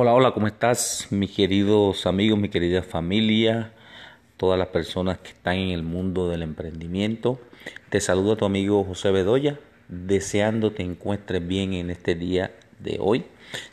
[0.00, 3.72] Hola, hola, ¿cómo estás, mis queridos amigos, mi querida familia,
[4.36, 7.40] todas las personas que están en el mundo del emprendimiento?
[7.88, 9.58] Te saludo a tu amigo José Bedoya,
[9.88, 13.24] deseando te encuentres bien en este día de hoy,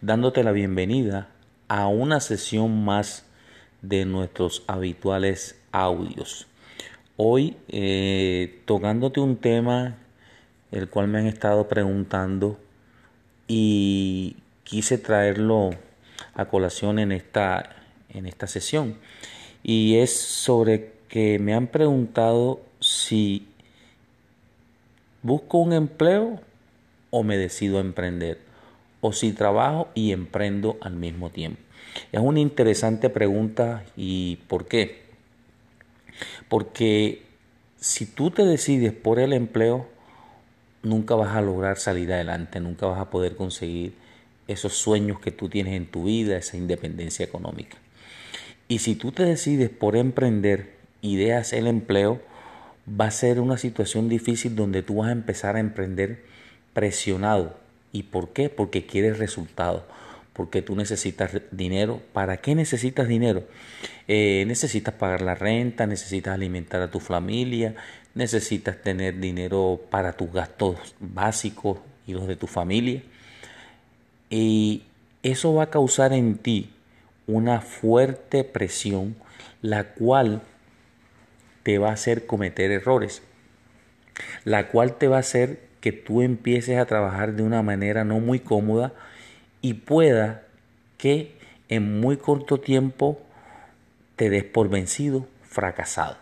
[0.00, 1.28] dándote la bienvenida
[1.68, 3.24] a una sesión más
[3.82, 6.48] de nuestros habituales audios.
[7.16, 9.98] Hoy eh, tocándote un tema
[10.72, 12.58] el cual me han estado preguntando
[13.46, 15.70] y quise traerlo
[16.34, 17.76] a colación en esta,
[18.10, 18.96] en esta sesión.
[19.62, 23.48] Y es sobre que me han preguntado si
[25.22, 26.40] busco un empleo
[27.10, 28.38] o me decido a emprender,
[29.00, 31.60] o si trabajo y emprendo al mismo tiempo.
[32.12, 35.02] Es una interesante pregunta y ¿por qué?
[36.48, 37.22] Porque
[37.80, 39.88] si tú te decides por el empleo,
[40.82, 43.94] nunca vas a lograr salir adelante, nunca vas a poder conseguir
[44.48, 47.76] esos sueños que tú tienes en tu vida, esa independencia económica.
[48.66, 52.20] Y si tú te decides por emprender ideas el empleo,
[52.88, 56.24] va a ser una situación difícil donde tú vas a empezar a emprender
[56.72, 57.56] presionado.
[57.92, 58.48] ¿Y por qué?
[58.48, 59.82] Porque quieres resultados,
[60.32, 62.02] porque tú necesitas dinero.
[62.12, 63.44] ¿Para qué necesitas dinero?
[64.06, 67.74] Eh, necesitas pagar la renta, necesitas alimentar a tu familia,
[68.14, 73.02] necesitas tener dinero para tus gastos básicos y los de tu familia.
[74.30, 74.84] Y
[75.22, 76.70] eso va a causar en ti
[77.26, 79.16] una fuerte presión,
[79.62, 80.42] la cual
[81.62, 83.22] te va a hacer cometer errores,
[84.44, 88.20] la cual te va a hacer que tú empieces a trabajar de una manera no
[88.20, 88.92] muy cómoda
[89.60, 90.42] y pueda
[90.96, 91.36] que
[91.68, 93.20] en muy corto tiempo
[94.16, 96.16] te des por vencido, fracasado.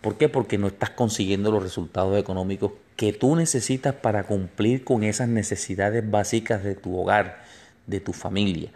[0.00, 0.28] ¿Por qué?
[0.28, 6.08] Porque no estás consiguiendo los resultados económicos que tú necesitas para cumplir con esas necesidades
[6.08, 7.42] básicas de tu hogar,
[7.88, 8.70] de tu familia.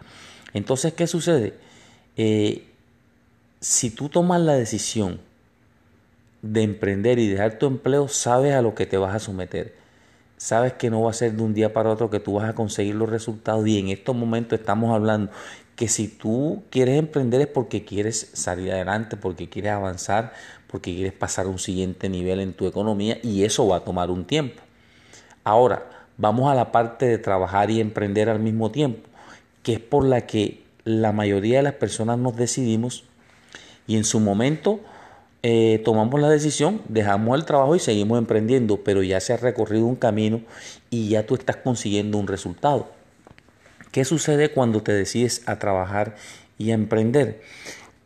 [0.51, 1.53] Entonces, ¿qué sucede?
[2.17, 2.65] Eh,
[3.61, 5.21] si tú tomas la decisión
[6.41, 9.75] de emprender y dejar tu empleo, sabes a lo que te vas a someter.
[10.35, 12.53] Sabes que no va a ser de un día para otro que tú vas a
[12.53, 15.31] conseguir los resultados y en estos momentos estamos hablando
[15.77, 20.33] que si tú quieres emprender es porque quieres salir adelante, porque quieres avanzar,
[20.65, 24.09] porque quieres pasar a un siguiente nivel en tu economía y eso va a tomar
[24.09, 24.59] un tiempo.
[25.43, 25.87] Ahora,
[26.17, 29.07] vamos a la parte de trabajar y emprender al mismo tiempo,
[29.61, 33.03] que es por la que la mayoría de las personas nos decidimos
[33.85, 34.79] y en su momento
[35.43, 39.85] eh, tomamos la decisión, dejamos el trabajo y seguimos emprendiendo, pero ya se ha recorrido
[39.85, 40.41] un camino
[40.89, 42.96] y ya tú estás consiguiendo un resultado.
[43.91, 46.15] ¿Qué sucede cuando te decides a trabajar
[46.57, 47.41] y a emprender?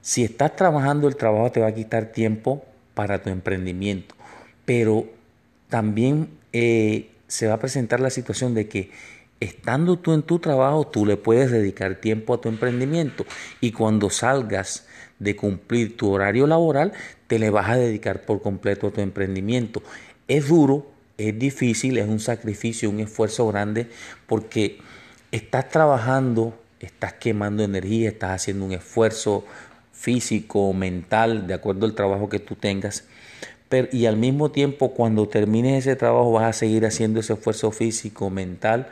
[0.02, 4.16] Si estás trabajando, el trabajo te va a quitar tiempo para tu emprendimiento,
[4.66, 5.06] pero
[5.70, 8.92] también eh, se va a presentar la situación de que
[9.40, 13.26] estando tú en tu trabajo, tú le puedes dedicar tiempo a tu emprendimiento
[13.60, 14.86] y cuando salgas
[15.20, 16.94] de cumplir tu horario laboral,
[17.28, 19.82] te le vas a dedicar por completo a tu emprendimiento.
[20.28, 20.88] Es duro,
[21.18, 23.88] es difícil, es un sacrificio, un esfuerzo grande
[24.28, 24.80] porque
[25.32, 29.46] estás trabajando, estás quemando energía, estás haciendo un esfuerzo
[29.94, 33.06] físico, mental, de acuerdo al trabajo que tú tengas.
[33.70, 37.72] Pero, y al mismo tiempo, cuando termines ese trabajo, vas a seguir haciendo ese esfuerzo
[37.72, 38.88] físico, mental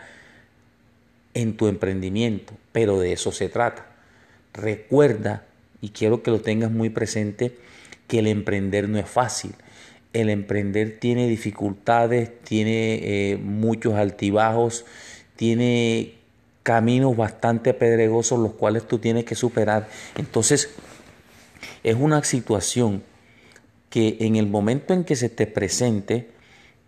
[1.33, 2.53] en tu emprendimiento.
[2.71, 3.85] Pero de eso se trata.
[4.53, 5.43] Recuerda,
[5.81, 7.57] y quiero que lo tengas muy presente,
[8.07, 9.53] que el emprender no es fácil.
[10.13, 14.85] El emprender tiene dificultades, tiene eh, muchos altibajos,
[15.35, 16.18] tiene
[16.69, 19.87] caminos bastante pedregosos los cuales tú tienes que superar.
[20.19, 20.69] Entonces,
[21.83, 23.01] es una situación
[23.89, 26.29] que en el momento en que se te presente,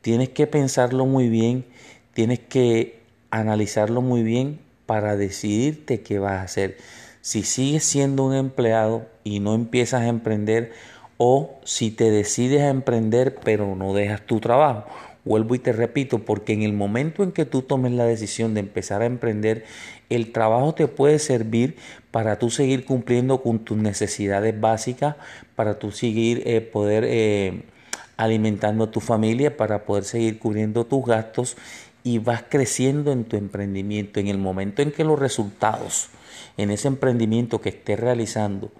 [0.02, 1.66] tienes que pensarlo muy bien,
[2.14, 3.00] tienes que
[3.32, 6.78] analizarlo muy bien para decidirte qué vas a hacer.
[7.22, 10.74] Si sigues siendo un empleado y no empiezas a emprender,
[11.18, 14.86] o si te decides a emprender pero no dejas tu trabajo.
[15.24, 18.62] Vuelvo y te repito, porque en el momento en que tú tomes la decisión de
[18.62, 19.66] empezar a emprender,
[20.10, 21.76] el trabajo te puede servir
[22.10, 25.16] para tú seguir cumpliendo con tus necesidades básicas,
[25.56, 27.64] para tú seguir eh, poder eh,
[28.18, 31.56] alimentando a tu familia, para poder seguir cubriendo tus gastos
[32.04, 34.20] y vas creciendo en tu emprendimiento.
[34.20, 36.10] En el momento en que los resultados
[36.58, 38.72] en ese emprendimiento que estés realizando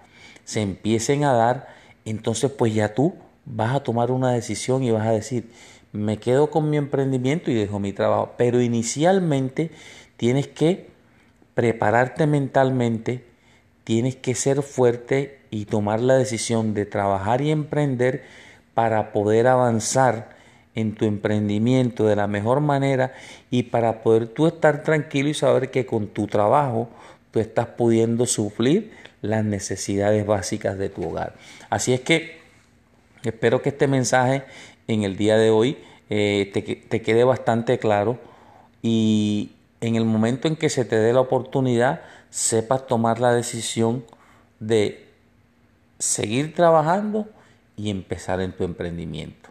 [0.44, 1.68] se empiecen a dar,
[2.04, 3.14] entonces pues ya tú
[3.44, 5.50] vas a tomar una decisión y vas a decir,
[5.92, 8.34] me quedo con mi emprendimiento y dejo mi trabajo.
[8.36, 9.70] Pero inicialmente
[10.16, 10.88] tienes que
[11.54, 13.24] prepararte mentalmente,
[13.84, 18.24] tienes que ser fuerte y tomar la decisión de trabajar y emprender
[18.74, 20.30] para poder avanzar
[20.74, 23.12] en tu emprendimiento de la mejor manera
[23.50, 26.88] y para poder tú estar tranquilo y saber que con tu trabajo
[27.30, 31.34] tú estás pudiendo suplir las necesidades básicas de tu hogar.
[31.68, 32.40] Así es que
[33.22, 34.44] espero que este mensaje
[34.88, 35.78] en el día de hoy
[36.10, 38.18] eh, te, te quede bastante claro
[38.82, 39.50] y
[39.80, 44.04] en el momento en que se te dé la oportunidad, sepas tomar la decisión
[44.60, 45.06] de
[45.98, 47.28] seguir trabajando
[47.76, 49.50] y empezar en tu emprendimiento.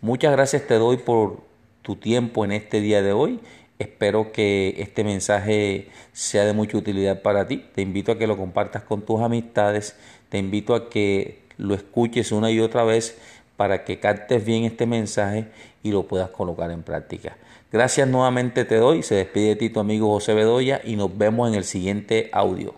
[0.00, 1.42] Muchas gracias te doy por
[1.82, 3.40] tu tiempo en este día de hoy.
[3.78, 7.64] Espero que este mensaje sea de mucha utilidad para ti.
[7.74, 9.96] Te invito a que lo compartas con tus amistades.
[10.28, 13.18] Te invito a que lo escuches una y otra vez
[13.58, 15.46] para que captes bien este mensaje
[15.82, 17.36] y lo puedas colocar en práctica.
[17.72, 19.02] Gracias nuevamente te doy.
[19.02, 22.76] Se despide de ti tu amigo José Bedoya y nos vemos en el siguiente audio.